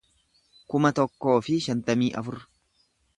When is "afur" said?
2.23-2.41